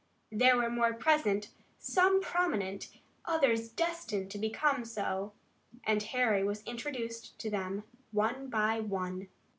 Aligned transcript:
There 0.31 0.57
were 0.57 0.71
more 0.71 0.93
present, 0.95 1.49
some 1.77 2.21
prominent, 2.21 2.89
others 3.25 3.69
destined 3.69 4.31
to 4.31 4.39
become 4.39 4.83
so, 4.83 5.31
and 5.83 6.01
Harry 6.01 6.43
was 6.43 6.63
introduced 6.63 7.37
to 7.37 7.51
them 7.51 7.83
one 8.09 8.47
by 8.47 8.79
one. 8.79 9.27